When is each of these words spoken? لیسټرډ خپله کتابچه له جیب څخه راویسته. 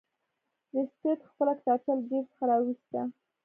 لیسټرډ 0.73 1.19
خپله 1.29 1.51
کتابچه 1.59 1.91
له 1.97 2.01
جیب 2.09 2.25
څخه 2.31 2.43
راویسته. 2.51 2.99